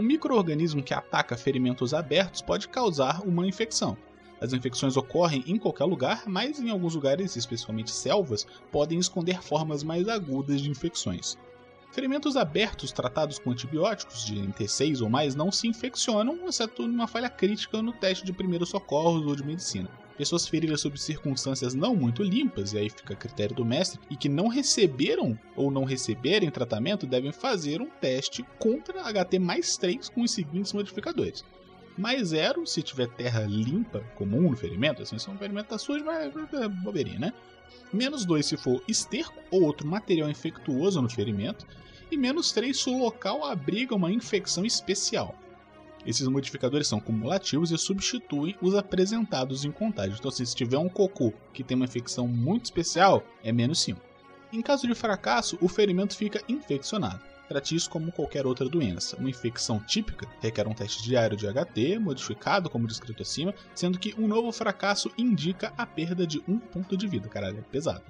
Um 0.00 0.02
microorganismo 0.02 0.82
que 0.82 0.94
ataca 0.94 1.36
ferimentos 1.36 1.92
abertos 1.92 2.40
pode 2.40 2.66
causar 2.68 3.20
uma 3.20 3.46
infecção. 3.46 3.98
As 4.40 4.54
infecções 4.54 4.96
ocorrem 4.96 5.44
em 5.46 5.58
qualquer 5.58 5.84
lugar, 5.84 6.22
mas 6.26 6.58
em 6.58 6.70
alguns 6.70 6.94
lugares, 6.94 7.36
especialmente 7.36 7.90
selvas, 7.90 8.46
podem 8.72 8.98
esconder 8.98 9.42
formas 9.42 9.82
mais 9.82 10.08
agudas 10.08 10.62
de 10.62 10.70
infecções. 10.70 11.36
Ferimentos 11.92 12.34
abertos 12.34 12.92
tratados 12.92 13.38
com 13.38 13.50
antibióticos 13.50 14.24
de 14.24 14.36
NT6 14.36 15.02
ou 15.02 15.10
mais 15.10 15.34
não 15.34 15.52
se 15.52 15.68
infeccionam, 15.68 16.48
exceto 16.48 16.88
numa 16.88 17.06
falha 17.06 17.28
crítica 17.28 17.82
no 17.82 17.92
teste 17.92 18.24
de 18.24 18.32
primeiros 18.32 18.70
socorros 18.70 19.26
ou 19.26 19.36
de 19.36 19.44
medicina. 19.44 19.90
Pessoas 20.16 20.46
feridas 20.46 20.82
sob 20.82 21.00
circunstâncias 21.00 21.74
não 21.74 21.96
muito 21.96 22.22
limpas, 22.22 22.72
e 22.72 22.78
aí 22.78 22.90
fica 22.90 23.14
a 23.14 23.16
critério 23.16 23.56
do 23.56 23.64
mestre, 23.64 23.98
e 24.10 24.16
que 24.16 24.28
não 24.28 24.48
receberam 24.48 25.38
ou 25.56 25.70
não 25.70 25.84
receberem 25.84 26.50
tratamento 26.50 27.06
devem 27.06 27.32
fazer 27.32 27.80
um 27.80 27.88
teste 27.88 28.44
contra 28.58 29.02
HT 29.02 29.38
mais 29.38 29.76
3 29.76 30.08
com 30.08 30.22
os 30.22 30.30
seguintes 30.30 30.72
modificadores. 30.72 31.44
Mais 31.96 32.28
0 32.28 32.66
se 32.66 32.82
tiver 32.82 33.08
terra 33.08 33.40
limpa, 33.46 34.00
comum 34.14 34.50
no 34.50 34.56
ferimento, 34.56 35.02
assim, 35.02 35.18
se 35.18 35.28
o 35.28 35.34
ferimento 35.34 35.68
tá 35.68 35.78
sujo, 35.78 36.04
vai 36.04 36.26
é 36.26 36.68
bobeirinha, 36.68 37.18
né? 37.18 37.32
Menos 37.92 38.24
2 38.24 38.46
se 38.46 38.56
for 38.56 38.82
esterco 38.86 39.38
ou 39.50 39.62
outro 39.62 39.86
material 39.86 40.28
infectuoso 40.30 41.00
no 41.00 41.08
ferimento, 41.08 41.66
e 42.10 42.16
menos 42.16 42.52
3 42.52 42.76
se 42.76 42.90
o 42.90 42.98
local 42.98 43.44
abriga 43.44 43.94
uma 43.94 44.10
infecção 44.10 44.64
especial. 44.64 45.34
Esses 46.06 46.26
modificadores 46.26 46.86
são 46.86 47.00
cumulativos 47.00 47.70
e 47.70 47.78
substituem 47.78 48.56
os 48.60 48.74
apresentados 48.74 49.64
em 49.64 49.70
contagem. 49.70 50.16
Então, 50.18 50.30
assim, 50.30 50.44
se 50.44 50.56
tiver 50.56 50.78
um 50.78 50.88
cocô 50.88 51.32
que 51.52 51.62
tem 51.62 51.76
uma 51.76 51.84
infecção 51.84 52.26
muito 52.26 52.64
especial, 52.66 53.22
é 53.42 53.52
menos 53.52 53.80
5. 53.82 54.00
Em 54.52 54.62
caso 54.62 54.86
de 54.86 54.94
fracasso, 54.94 55.56
o 55.60 55.68
ferimento 55.68 56.16
fica 56.16 56.42
infeccionado. 56.48 57.20
Trate 57.48 57.74
isso 57.74 57.90
como 57.90 58.12
qualquer 58.12 58.46
outra 58.46 58.68
doença. 58.68 59.16
Uma 59.16 59.28
infecção 59.28 59.80
típica 59.80 60.26
requer 60.40 60.68
um 60.68 60.72
teste 60.72 61.02
diário 61.02 61.36
de 61.36 61.46
HT, 61.46 61.98
modificado 61.98 62.70
como 62.70 62.86
descrito 62.86 63.22
acima, 63.22 63.52
sendo 63.74 63.98
que 63.98 64.14
um 64.16 64.28
novo 64.28 64.52
fracasso 64.52 65.10
indica 65.18 65.72
a 65.76 65.84
perda 65.84 66.26
de 66.26 66.40
um 66.46 66.58
ponto 66.58 66.96
de 66.96 67.08
vida. 67.08 67.28
Caralho, 67.28 67.58
é 67.58 67.62
pesado. 67.62 68.04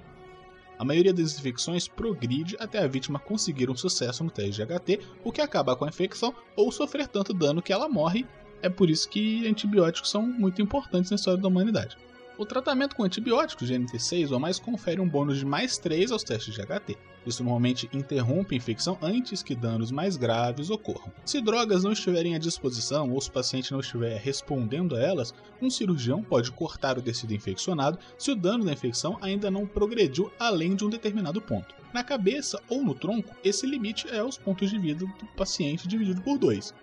A 0.81 0.83
maioria 0.83 1.13
das 1.13 1.37
infecções 1.37 1.87
progride 1.87 2.57
até 2.59 2.79
a 2.79 2.87
vítima 2.87 3.19
conseguir 3.19 3.69
um 3.69 3.75
sucesso 3.75 4.23
no 4.23 4.31
teste 4.31 4.53
de 4.53 4.65
HT, 4.65 4.99
o 5.23 5.31
que 5.31 5.39
acaba 5.39 5.75
com 5.75 5.85
a 5.85 5.89
infecção 5.89 6.33
ou 6.55 6.71
sofrer 6.71 7.07
tanto 7.07 7.35
dano 7.35 7.61
que 7.61 7.71
ela 7.71 7.87
morre. 7.87 8.25
É 8.63 8.67
por 8.67 8.89
isso 8.89 9.07
que 9.07 9.47
antibióticos 9.47 10.09
são 10.09 10.23
muito 10.23 10.59
importantes 10.59 11.11
na 11.11 11.15
história 11.17 11.39
da 11.39 11.47
humanidade. 11.47 11.95
O 12.41 12.45
tratamento 12.45 12.95
com 12.95 13.03
antibióticos 13.03 13.67
de 13.67 13.75
NT6 13.75 14.31
ou 14.31 14.39
mais 14.39 14.57
confere 14.57 14.99
um 14.99 15.07
bônus 15.07 15.37
de 15.37 15.45
mais 15.45 15.77
3 15.77 16.11
aos 16.11 16.23
testes 16.23 16.51
de 16.51 16.59
HT. 16.59 16.97
Isso 17.23 17.43
normalmente 17.43 17.87
interrompe 17.93 18.55
a 18.55 18.57
infecção 18.57 18.97
antes 18.99 19.43
que 19.43 19.53
danos 19.53 19.91
mais 19.91 20.17
graves 20.17 20.71
ocorram. 20.71 21.13
Se 21.23 21.39
drogas 21.39 21.83
não 21.83 21.91
estiverem 21.91 22.33
à 22.33 22.39
disposição 22.39 23.11
ou 23.11 23.21
se 23.21 23.29
o 23.29 23.31
paciente 23.31 23.71
não 23.71 23.79
estiver 23.79 24.19
respondendo 24.19 24.95
a 24.95 24.99
elas, 24.99 25.35
um 25.61 25.69
cirurgião 25.69 26.23
pode 26.23 26.51
cortar 26.51 26.97
o 26.97 27.01
tecido 27.03 27.31
infeccionado 27.31 27.99
se 28.17 28.31
o 28.31 28.35
dano 28.35 28.65
da 28.65 28.73
infecção 28.73 29.19
ainda 29.21 29.51
não 29.51 29.67
progrediu 29.67 30.31
além 30.39 30.75
de 30.75 30.83
um 30.83 30.89
determinado 30.89 31.39
ponto. 31.39 31.75
Na 31.93 32.03
cabeça 32.03 32.59
ou 32.67 32.83
no 32.83 32.95
tronco, 32.95 33.35
esse 33.43 33.67
limite 33.67 34.07
é 34.09 34.23
os 34.23 34.39
pontos 34.39 34.71
de 34.71 34.79
vida 34.79 35.05
do 35.05 35.25
paciente 35.37 35.87
dividido 35.87 36.23
por 36.23 36.39
2 36.39 36.73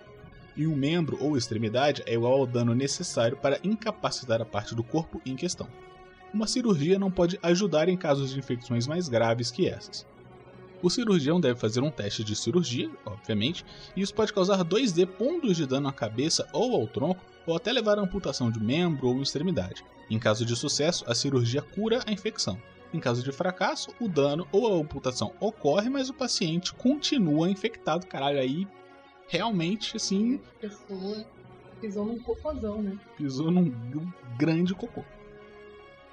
e 0.59 0.67
um 0.67 0.75
membro 0.75 1.17
ou 1.21 1.37
extremidade 1.37 2.03
é 2.05 2.15
igual 2.15 2.33
ao 2.33 2.47
dano 2.47 2.75
necessário 2.75 3.37
para 3.37 3.61
incapacitar 3.62 4.43
a 4.43 4.45
parte 4.45 4.75
do 4.75 4.83
corpo 4.83 5.23
em 5.25 5.37
questão. 5.37 5.69
Uma 6.35 6.49
cirurgia 6.49 6.99
não 6.99 7.11
pode 7.11 7.38
ajudar 7.43 7.88
em 7.88 7.97
casos 7.97 8.33
de 8.33 8.38
infecções 8.38 8.87
mais 8.87 9.09
graves 9.09 9.50
que 9.50 9.69
essas. 9.69 10.05
O 10.83 10.91
cirurgião 10.91 11.41
deve 11.41 11.59
fazer 11.59 11.81
um 11.81 11.91
teste 11.91 12.23
de 12.23 12.37
cirurgia, 12.37 12.91
obviamente, 13.07 13.65
e 13.97 14.03
isso 14.03 14.15
pode 14.15 14.33
causar 14.33 14.65
2D 14.65 15.07
pontos 15.07 15.57
de 15.57 15.67
dano 15.67 15.88
à 15.88 15.93
cabeça 15.93 16.47
ou 16.53 16.75
ao 16.75 16.87
tronco, 16.87 17.25
ou 17.47 17.57
até 17.57 17.73
levar 17.73 17.99
à 17.99 18.03
amputação 18.03 18.50
de 18.50 18.61
membro 18.61 19.09
ou 19.09 19.23
extremidade. 19.23 19.85
Em 20.11 20.19
caso 20.19 20.45
de 20.45 20.55
sucesso, 20.55 21.05
a 21.09 21.15
cirurgia 21.15 21.62
cura 21.62 22.00
a 22.07 22.12
infecção. 22.12 22.61
Em 22.93 23.00
caso 23.00 23.23
de 23.23 23.33
fracasso, 23.33 23.91
o 24.00 24.09
dano 24.09 24.47
ou 24.53 24.73
a 24.73 24.81
amputação 24.81 25.33
ocorre, 25.41 25.88
mas 25.88 26.09
o 26.09 26.15
paciente 26.15 26.73
continua 26.75 27.50
infectado. 27.50 28.07
Caralho, 28.07 28.38
aí 28.38 28.67
realmente, 29.29 29.97
assim. 29.97 30.41
Pessoa 30.61 31.25
pisou 31.81 32.05
num 32.05 32.19
cocôzão, 32.19 32.83
né? 32.83 32.99
Pisou 33.17 33.51
num, 33.51 33.63
num 33.63 34.13
grande 34.37 34.75
cocô. 34.75 35.05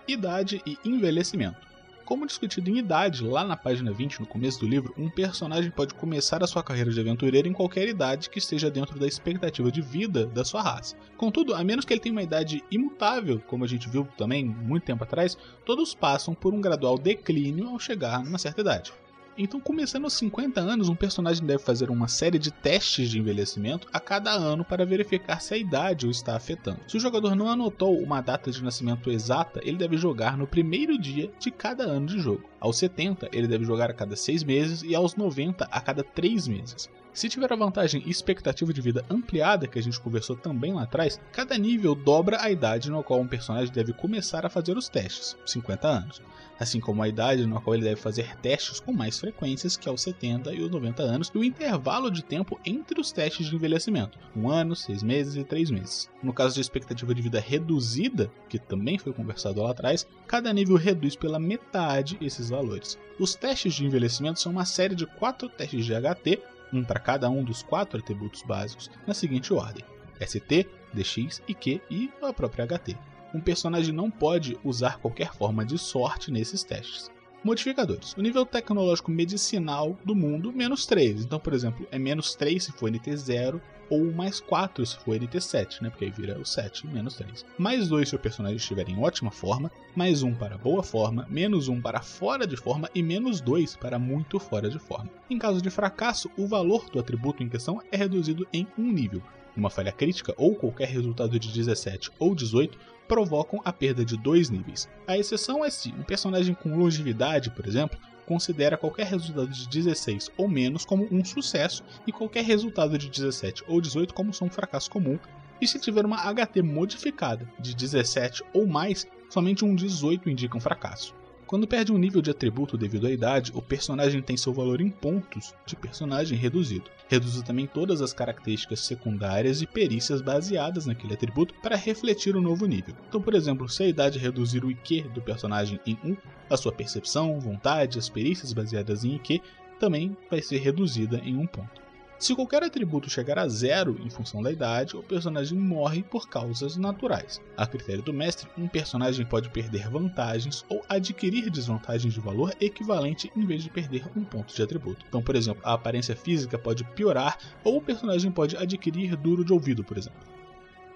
Idade 0.07 0.61
e 0.65 0.77
envelhecimento. 0.85 1.65
Como 2.05 2.27
discutido 2.27 2.69
em 2.69 2.77
idade, 2.77 3.23
lá 3.23 3.43
na 3.43 3.57
página 3.57 3.91
20, 3.91 4.19
no 4.19 4.27
começo 4.27 4.59
do 4.59 4.67
livro, 4.67 4.93
um 4.95 5.09
personagem 5.09 5.71
pode 5.71 5.95
começar 5.95 6.43
a 6.43 6.47
sua 6.47 6.61
carreira 6.61 6.91
de 6.91 6.99
aventureiro 6.99 7.47
em 7.47 7.53
qualquer 7.53 7.87
idade 7.87 8.29
que 8.29 8.37
esteja 8.37 8.69
dentro 8.69 8.99
da 8.99 9.07
expectativa 9.07 9.71
de 9.71 9.81
vida 9.81 10.27
da 10.27 10.45
sua 10.45 10.61
raça. 10.61 10.95
Contudo, 11.17 11.55
a 11.55 11.63
menos 11.63 11.83
que 11.83 11.91
ele 11.91 11.99
tenha 11.99 12.13
uma 12.13 12.21
idade 12.21 12.63
imutável, 12.69 13.41
como 13.47 13.63
a 13.63 13.67
gente 13.67 13.89
viu 13.89 14.07
também 14.15 14.45
muito 14.45 14.83
tempo 14.83 15.03
atrás, 15.03 15.35
todos 15.65 15.95
passam 15.95 16.35
por 16.35 16.53
um 16.53 16.61
gradual 16.61 16.95
declínio 16.95 17.69
ao 17.69 17.79
chegar 17.79 18.23
numa 18.23 18.37
certa 18.37 18.61
idade. 18.61 18.93
Então, 19.37 19.59
começando 19.59 20.05
aos 20.05 20.13
50 20.13 20.61
anos, 20.61 20.87
um 20.87 20.95
personagem 20.95 21.45
deve 21.45 21.61
fazer 21.61 21.89
uma 21.89 22.07
série 22.07 22.39
de 22.39 22.51
testes 22.51 23.09
de 23.09 23.19
envelhecimento 23.19 23.87
a 23.91 23.99
cada 23.99 24.31
ano 24.31 24.63
para 24.63 24.85
verificar 24.85 25.41
se 25.41 25.53
a 25.53 25.57
idade 25.57 26.07
o 26.07 26.11
está 26.11 26.37
afetando. 26.37 26.79
Se 26.87 26.95
o 26.95 26.99
jogador 26.99 27.35
não 27.35 27.49
anotou 27.49 27.99
uma 27.99 28.21
data 28.21 28.49
de 28.49 28.63
nascimento 28.63 29.11
exata, 29.11 29.59
ele 29.63 29.77
deve 29.77 29.97
jogar 29.97 30.37
no 30.37 30.47
primeiro 30.47 30.97
dia 30.97 31.29
de 31.37 31.51
cada 31.51 31.83
ano 31.83 32.07
de 32.07 32.19
jogo. 32.19 32.49
Aos 32.65 32.79
70, 32.79 33.29
ele 33.31 33.47
deve 33.47 33.63
jogar 33.63 33.91
a 33.91 33.93
cada 33.93 34.15
6 34.15 34.43
meses 34.43 34.81
e 34.81 34.95
aos 34.95 35.15
90 35.15 35.65
a 35.65 35.79
cada 35.79 36.03
3 36.03 36.47
meses. 36.47 36.89
Se 37.15 37.29
tiver 37.29 37.53
a 37.53 37.55
vantagem 37.55 38.03
expectativa 38.09 38.73
de 38.73 38.81
vida 38.81 39.05
ampliada, 39.09 39.67
que 39.67 39.79
a 39.79 39.81
gente 39.81 40.01
conversou 40.01 40.35
também 40.35 40.73
lá 40.73 40.83
atrás, 40.83 41.17
cada 41.31 41.57
nível 41.57 41.95
dobra 41.95 42.41
a 42.41 42.51
idade 42.51 42.91
no 42.91 43.01
qual 43.01 43.21
um 43.21 43.27
personagem 43.27 43.73
deve 43.73 43.93
começar 43.93 44.45
a 44.45 44.49
fazer 44.49 44.75
os 44.75 44.89
testes, 44.89 45.37
50 45.45 45.87
anos, 45.87 46.21
assim 46.59 46.81
como 46.81 47.01
a 47.01 47.07
idade 47.07 47.45
no 47.45 47.61
qual 47.61 47.73
ele 47.73 47.85
deve 47.85 48.01
fazer 48.01 48.35
testes 48.41 48.81
com 48.81 48.91
mais 48.91 49.17
frequências, 49.17 49.77
que 49.77 49.87
é 49.87 49.91
os 49.93 50.01
70 50.01 50.53
e 50.53 50.61
os 50.61 50.69
90 50.69 51.03
anos, 51.03 51.31
e 51.33 51.37
o 51.37 51.43
intervalo 51.43 52.11
de 52.11 52.21
tempo 52.21 52.59
entre 52.65 52.99
os 52.99 53.13
testes 53.13 53.47
de 53.47 53.55
envelhecimento, 53.55 54.19
um 54.35 54.49
ano, 54.49 54.75
seis 54.75 55.01
meses 55.01 55.37
e 55.37 55.43
três 55.45 55.71
meses. 55.71 56.09
No 56.21 56.33
caso 56.33 56.55
de 56.55 56.61
expectativa 56.61 57.15
de 57.15 57.21
vida 57.21 57.39
reduzida, 57.39 58.29
que 58.49 58.59
também 58.59 58.97
foi 58.97 59.13
conversado 59.13 59.61
lá 59.61 59.71
atrás, 59.71 60.05
cada 60.27 60.51
nível 60.51 60.75
reduz 60.75 61.15
pela 61.15 61.39
metade 61.39 62.17
esses 62.19 62.51
valores. 62.55 62.97
Os 63.19 63.35
testes 63.35 63.73
de 63.73 63.85
envelhecimento 63.85 64.39
são 64.39 64.51
uma 64.51 64.65
série 64.65 64.95
de 64.95 65.05
quatro 65.05 65.49
testes 65.49 65.85
de 65.85 65.93
HT 65.93 66.41
um 66.73 66.83
para 66.83 66.99
cada 66.99 67.29
um 67.29 67.43
dos 67.43 67.63
quatro 67.63 67.99
atributos 67.99 68.41
básicos, 68.43 68.89
na 69.05 69.13
seguinte 69.13 69.53
ordem: 69.53 69.83
ST, 70.19 70.67
DX, 70.93 71.41
IQ 71.47 71.81
e 71.89 72.11
a 72.21 72.33
própria 72.33 72.65
HT. 72.65 72.97
Um 73.33 73.41
personagem 73.41 73.93
não 73.93 74.09
pode 74.09 74.57
usar 74.63 74.97
qualquer 74.99 75.33
forma 75.33 75.65
de 75.65 75.77
sorte 75.77 76.31
nesses 76.31 76.63
testes. 76.63 77.11
Modificadores. 77.45 78.13
O 78.17 78.23
nível 78.23 78.43
tecnológico 78.43 79.11
medicinal 79.11 79.95
do 80.03 80.15
mundo, 80.15 80.51
menos 80.51 80.87
3. 80.87 81.25
Então, 81.25 81.39
por 81.39 81.53
exemplo, 81.53 81.87
é 81.91 81.99
menos 81.99 82.33
3 82.33 82.63
se 82.63 82.71
for 82.71 82.89
NT0, 82.89 83.61
ou 83.87 84.11
mais 84.11 84.39
4 84.39 84.83
se 84.83 84.97
for 84.97 85.15
NT7, 85.15 85.83
né? 85.83 85.91
Porque 85.91 86.05
aí 86.05 86.11
vira 86.11 86.39
o 86.39 86.43
7 86.43 86.87
menos 86.87 87.13
3. 87.13 87.45
Mais 87.55 87.87
2 87.87 88.09
se 88.09 88.15
o 88.15 88.19
personagem 88.19 88.57
estiver 88.57 88.89
em 88.89 88.99
ótima 88.99 89.29
forma, 89.29 89.71
mais 89.95 90.23
1 90.23 90.33
para 90.33 90.57
boa 90.57 90.81
forma, 90.81 91.27
menos 91.29 91.67
1 91.67 91.79
para 91.83 92.01
fora 92.01 92.47
de 92.47 92.57
forma 92.57 92.89
e 92.95 93.03
menos 93.03 93.39
2 93.41 93.75
para 93.75 93.99
muito 93.99 94.39
fora 94.39 94.67
de 94.67 94.79
forma. 94.79 95.11
Em 95.29 95.37
caso 95.37 95.61
de 95.61 95.69
fracasso, 95.69 96.31
o 96.35 96.47
valor 96.47 96.89
do 96.89 96.99
atributo 96.99 97.43
em 97.43 97.49
questão 97.49 97.79
é 97.91 97.97
reduzido 97.97 98.47
em 98.51 98.65
um 98.75 98.91
nível. 98.91 99.21
Uma 99.55 99.69
falha 99.69 99.91
crítica 99.91 100.33
ou 100.37 100.55
qualquer 100.55 100.87
resultado 100.87 101.39
de 101.39 101.51
17 101.51 102.11
ou 102.19 102.35
18 102.35 102.77
provocam 103.07 103.61
a 103.63 103.71
perda 103.71 104.03
de 104.03 104.17
dois 104.17 104.49
níveis. 104.49 104.89
A 105.07 105.17
exceção 105.17 105.63
é 105.63 105.69
se 105.69 105.89
um 105.89 106.03
personagem 106.03 106.53
com 106.53 106.77
longevidade, 106.77 107.51
por 107.51 107.65
exemplo, 107.65 107.97
considera 108.25 108.77
qualquer 108.77 109.05
resultado 109.05 109.49
de 109.49 109.67
16 109.69 110.31
ou 110.37 110.47
menos 110.47 110.83
como 110.83 111.07
um 111.11 111.23
sucesso 111.23 111.83
e 112.05 112.11
qualquer 112.11 112.43
resultado 112.43 112.97
de 112.97 113.09
17 113.09 113.63
ou 113.67 113.79
18 113.79 114.13
como 114.13 114.31
um 114.41 114.49
fracasso 114.49 114.89
comum, 114.89 115.19
e 115.61 115.67
se 115.67 115.79
tiver 115.79 116.05
uma 116.05 116.17
HT 116.17 116.61
modificada 116.61 117.49
de 117.59 117.73
17 117.73 118.43
ou 118.53 118.67
mais, 118.67 119.07
somente 119.29 119.63
um 119.63 119.75
18 119.75 120.29
indica 120.29 120.57
um 120.57 120.59
fracasso. 120.59 121.13
Quando 121.47 121.67
perde 121.67 121.91
um 121.91 121.97
nível 121.97 122.23
de 122.23 122.31
atributo 122.31 122.75
devido 122.75 123.05
à 123.05 123.11
idade, 123.11 123.51
o 123.53 123.61
personagem 123.61 124.19
tem 124.19 124.35
seu 124.35 124.51
valor 124.51 124.81
em 124.81 124.89
pontos 124.89 125.53
de 125.63 125.75
personagem 125.75 126.35
reduzido. 126.35 126.89
Reduz 127.07 127.39
também 127.43 127.67
todas 127.67 128.01
as 128.01 128.13
características 128.13 128.79
secundárias 128.79 129.61
e 129.61 129.67
perícias 129.67 130.21
baseadas 130.21 130.87
naquele 130.87 131.13
atributo 131.13 131.53
para 131.61 131.75
refletir 131.75 132.35
o 132.35 132.41
novo 132.41 132.65
nível. 132.65 132.95
Então, 133.07 133.21
por 133.21 133.35
exemplo, 133.35 133.69
se 133.69 133.83
a 133.83 133.87
idade 133.87 134.17
reduzir 134.17 134.65
o 134.65 134.71
IQ 134.71 135.03
do 135.13 135.21
personagem 135.21 135.79
em 135.85 135.95
1, 136.03 136.17
a 136.49 136.57
sua 136.57 136.71
percepção, 136.71 137.39
vontade, 137.39 137.99
as 137.99 138.09
perícias 138.09 138.51
baseadas 138.51 139.05
em 139.05 139.13
IQ 139.15 139.39
também 139.79 140.17
vai 140.31 140.41
ser 140.41 140.57
reduzida 140.57 141.21
em 141.23 141.37
um 141.37 141.45
ponto. 141.45 141.84
Se 142.25 142.33
qualquer 142.33 142.63
atributo 142.63 143.07
chegar 143.07 143.37
a 143.37 143.47
zero 143.47 143.99
em 144.03 144.09
função 144.09 144.41
da 144.41 144.51
idade, 144.51 144.97
o 144.97 145.03
personagem 145.03 145.59
morre 145.59 146.01
por 146.01 146.27
causas 146.27 146.75
naturais. 146.75 147.39
A 147.55 147.67
critério 147.67 148.01
do 148.01 148.11
mestre, 148.11 148.49
um 148.57 148.67
personagem 148.67 149.23
pode 149.23 149.47
perder 149.51 149.87
vantagens 149.91 150.65
ou 150.67 150.83
adquirir 150.89 151.51
desvantagens 151.51 152.15
de 152.15 152.19
valor 152.19 152.51
equivalente 152.59 153.31
em 153.37 153.45
vez 153.45 153.61
de 153.61 153.69
perder 153.69 154.07
um 154.17 154.23
ponto 154.23 154.55
de 154.55 154.63
atributo. 154.63 155.05
Então, 155.07 155.21
por 155.21 155.35
exemplo, 155.35 155.61
a 155.63 155.73
aparência 155.73 156.15
física 156.15 156.57
pode 156.57 156.83
piorar 156.95 157.37
ou 157.63 157.77
o 157.77 157.81
personagem 157.81 158.31
pode 158.31 158.57
adquirir 158.57 159.15
duro 159.15 159.45
de 159.45 159.53
ouvido, 159.53 159.83
por 159.83 159.95
exemplo. 159.95 160.17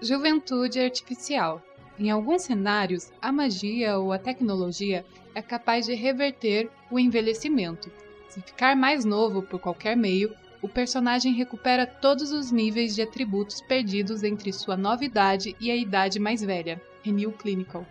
Juventude 0.02 0.80
artificial. 0.80 1.62
Em 1.96 2.10
alguns 2.10 2.42
cenários, 2.42 3.12
a 3.22 3.30
magia 3.30 3.98
ou 3.98 4.12
a 4.12 4.18
tecnologia 4.18 5.06
é 5.32 5.40
capaz 5.40 5.86
de 5.86 5.94
reverter 5.94 6.68
o 6.90 6.98
envelhecimento. 6.98 7.88
Se 8.28 8.40
ficar 8.40 8.74
mais 8.74 9.04
novo 9.04 9.42
por 9.42 9.60
qualquer 9.60 9.96
meio, 9.96 10.34
o 10.62 10.68
personagem 10.68 11.32
recupera 11.32 11.86
todos 11.86 12.32
os 12.32 12.50
níveis 12.50 12.94
de 12.94 13.02
atributos 13.02 13.60
perdidos 13.62 14.22
entre 14.22 14.52
sua 14.52 14.76
nova 14.76 15.04
idade 15.04 15.56
e 15.58 15.70
a 15.70 15.76
idade 15.76 16.18
mais 16.18 16.42
velha. 16.42 16.80
Renew 17.02 17.32
Clinical. 17.32 17.86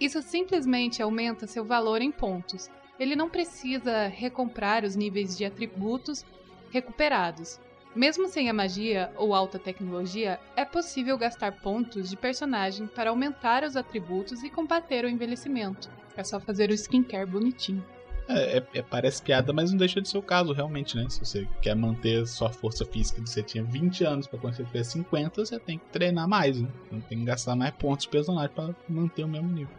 Isso 0.00 0.22
simplesmente 0.22 1.02
aumenta 1.02 1.46
seu 1.46 1.64
valor 1.64 2.00
em 2.00 2.12
pontos. 2.12 2.70
Ele 2.98 3.16
não 3.16 3.28
precisa 3.28 4.06
recomprar 4.06 4.84
os 4.84 4.94
níveis 4.94 5.36
de 5.36 5.44
atributos 5.44 6.24
recuperados. 6.70 7.58
Mesmo 7.94 8.28
sem 8.28 8.48
a 8.48 8.54
magia 8.54 9.12
ou 9.16 9.34
alta 9.34 9.58
tecnologia, 9.58 10.38
é 10.54 10.64
possível 10.64 11.18
gastar 11.18 11.60
pontos 11.60 12.08
de 12.08 12.16
personagem 12.16 12.86
para 12.86 13.10
aumentar 13.10 13.64
os 13.64 13.76
atributos 13.76 14.44
e 14.44 14.50
combater 14.50 15.04
o 15.04 15.08
envelhecimento. 15.08 15.90
É 16.16 16.22
só 16.22 16.38
fazer 16.38 16.70
o 16.70 16.74
skincare 16.74 17.26
bonitinho. 17.26 17.84
É, 18.28 18.58
é, 18.58 18.62
é, 18.74 18.82
parece 18.82 19.22
piada, 19.22 19.54
mas 19.54 19.70
não 19.70 19.78
deixa 19.78 20.02
de 20.02 20.08
ser 20.08 20.18
o 20.18 20.22
caso, 20.22 20.52
realmente, 20.52 20.94
né? 20.94 21.08
Se 21.08 21.20
você 21.20 21.48
quer 21.62 21.74
manter 21.74 22.26
sua 22.26 22.50
força 22.50 22.84
física 22.84 23.22
de 23.22 23.30
você 23.30 23.42
tinha 23.42 23.64
20 23.64 24.04
anos 24.04 24.26
para 24.26 24.38
quando 24.38 24.54
você 24.54 24.64
tiver 24.64 24.84
50, 24.84 25.46
você 25.46 25.58
tem 25.58 25.78
que 25.78 25.86
treinar 25.86 26.28
mais, 26.28 26.60
né? 26.60 26.68
Não 26.92 27.00
tem 27.00 27.18
que 27.18 27.24
gastar 27.24 27.56
mais 27.56 27.74
pontos 27.74 28.04
de 28.04 28.10
personagem 28.10 28.50
para 28.54 28.74
manter 28.86 29.24
o 29.24 29.28
mesmo 29.28 29.48
nível. 29.48 29.74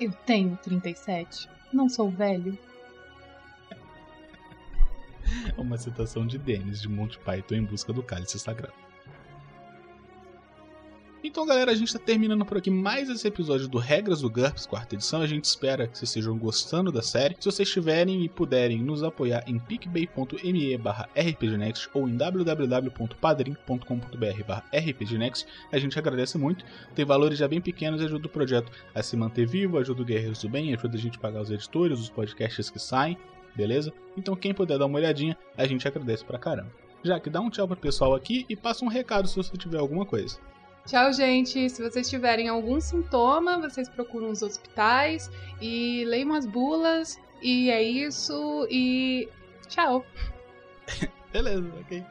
Eu 0.00 0.10
tenho 0.24 0.58
37. 0.62 1.50
Não 1.72 1.88
sou 1.88 2.10
velho. 2.10 2.56
É 5.56 5.60
uma 5.60 5.78
citação 5.78 6.26
de 6.26 6.36
Dennis 6.36 6.82
de 6.82 6.88
Monty 6.88 7.18
Python 7.20 7.54
em 7.54 7.64
busca 7.64 7.92
do 7.92 8.02
cálice 8.02 8.38
sagrado. 8.38 8.74
Então, 11.32 11.46
galera, 11.46 11.72
a 11.72 11.74
gente 11.74 11.88
está 11.88 11.98
terminando 11.98 12.44
por 12.44 12.58
aqui 12.58 12.70
mais 12.70 13.08
esse 13.08 13.26
episódio 13.26 13.66
do 13.66 13.78
Regras 13.78 14.20
do 14.20 14.28
GURPS, 14.28 14.66
quarta 14.66 14.94
edição. 14.94 15.22
A 15.22 15.26
gente 15.26 15.46
espera 15.46 15.88
que 15.88 15.96
vocês 15.96 16.10
estejam 16.10 16.36
gostando 16.36 16.92
da 16.92 17.00
série. 17.00 17.34
Se 17.40 17.46
vocês 17.46 17.70
tiverem 17.70 18.22
e 18.22 18.28
puderem 18.28 18.82
nos 18.82 19.02
apoiar 19.02 19.42
em 19.46 19.58
picpay.me 19.58 20.76
barra 20.76 21.08
rpgnext 21.16 21.88
ou 21.94 22.06
em 22.06 22.18
www.padrim.com.br 22.18 24.44
barra 24.46 24.64
rpgnext, 24.74 25.46
a 25.72 25.78
gente 25.78 25.98
agradece 25.98 26.36
muito. 26.36 26.66
Tem 26.94 27.02
valores 27.02 27.38
já 27.38 27.48
bem 27.48 27.62
pequenos 27.62 28.02
e 28.02 28.04
ajuda 28.04 28.26
o 28.26 28.30
projeto 28.30 28.70
a 28.94 29.02
se 29.02 29.16
manter 29.16 29.46
vivo, 29.46 29.78
ajuda 29.78 30.02
o 30.02 30.04
Guerreiros 30.04 30.42
do 30.42 30.50
Bem, 30.50 30.74
ajuda 30.74 30.98
a 30.98 31.00
gente 31.00 31.16
a 31.16 31.20
pagar 31.20 31.40
os 31.40 31.50
editores, 31.50 31.98
os 31.98 32.10
podcasts 32.10 32.68
que 32.68 32.78
saem, 32.78 33.16
beleza? 33.56 33.90
Então, 34.18 34.36
quem 34.36 34.52
puder 34.52 34.78
dar 34.78 34.84
uma 34.84 34.98
olhadinha, 34.98 35.34
a 35.56 35.66
gente 35.66 35.88
agradece 35.88 36.26
pra 36.26 36.38
caramba. 36.38 36.70
Já 37.02 37.18
que 37.18 37.30
dá 37.30 37.40
um 37.40 37.48
tchau 37.48 37.66
pro 37.66 37.78
pessoal 37.78 38.14
aqui 38.14 38.44
e 38.50 38.54
passa 38.54 38.84
um 38.84 38.88
recado 38.88 39.26
se 39.26 39.34
você 39.34 39.56
tiver 39.56 39.78
alguma 39.78 40.04
coisa. 40.04 40.51
Tchau, 40.86 41.12
gente. 41.12 41.70
Se 41.70 41.82
vocês 41.82 42.08
tiverem 42.08 42.48
algum 42.48 42.80
sintoma, 42.80 43.58
vocês 43.58 43.88
procuram 43.88 44.30
os 44.30 44.42
hospitais 44.42 45.30
e 45.60 46.04
leiam 46.06 46.34
as 46.34 46.46
bulas. 46.46 47.20
E 47.40 47.70
é 47.70 47.82
isso. 47.82 48.66
E 48.70 49.28
tchau. 49.68 50.04
Beleza, 51.32 51.70
ok. 51.80 52.04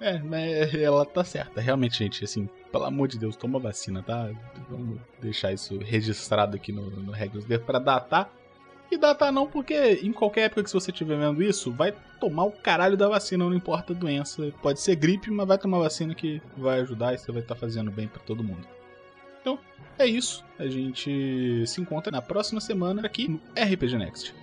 É, 0.00 0.18
mas 0.20 0.74
ela 0.74 1.04
tá 1.04 1.24
certa. 1.24 1.60
Realmente, 1.60 1.98
gente, 1.98 2.24
assim, 2.24 2.48
pelo 2.70 2.84
amor 2.84 3.08
de 3.08 3.18
Deus, 3.18 3.36
toma 3.36 3.58
vacina, 3.58 4.02
tá? 4.02 4.30
Vamos 4.70 5.00
deixar 5.20 5.52
isso 5.52 5.76
registrado 5.78 6.54
aqui 6.54 6.72
no, 6.72 6.88
no 6.90 7.10
Regras 7.10 7.44
para 7.66 7.78
datar 7.80 8.30
e 8.90 8.96
data 8.96 9.30
não, 9.30 9.46
porque 9.46 10.00
em 10.02 10.12
qualquer 10.12 10.42
época 10.42 10.64
que 10.64 10.72
você 10.72 10.90
estiver 10.90 11.18
vendo 11.18 11.42
isso, 11.42 11.70
vai 11.70 11.92
tomar 12.18 12.44
o 12.44 12.52
caralho 12.52 12.96
da 12.96 13.08
vacina, 13.08 13.44
não 13.44 13.54
importa 13.54 13.92
a 13.92 13.96
doença. 13.96 14.50
Pode 14.62 14.80
ser 14.80 14.96
gripe, 14.96 15.30
mas 15.30 15.46
vai 15.46 15.58
tomar 15.58 15.78
vacina 15.78 16.14
que 16.14 16.40
vai 16.56 16.80
ajudar 16.80 17.14
e 17.14 17.18
você 17.18 17.30
vai 17.30 17.42
estar 17.42 17.54
tá 17.54 17.60
fazendo 17.60 17.90
bem 17.90 18.08
para 18.08 18.22
todo 18.22 18.42
mundo. 18.42 18.66
Então, 19.40 19.58
é 19.98 20.06
isso. 20.06 20.44
A 20.58 20.66
gente 20.66 21.64
se 21.66 21.80
encontra 21.80 22.10
na 22.10 22.22
próxima 22.22 22.60
semana 22.60 23.02
aqui 23.04 23.28
no 23.28 23.40
RPG 23.54 23.98
Next. 23.98 24.34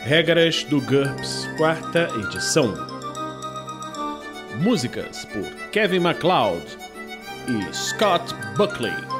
Regras 0.00 0.64
do 0.64 0.80
GURPS, 0.80 1.46
quarta 1.56 2.08
edição. 2.18 2.74
Músicas 4.62 5.24
por 5.26 5.44
Kevin 5.70 6.00
MacLeod 6.00 6.64
e 7.48 7.74
Scott 7.74 8.34
Buckley. 8.56 9.19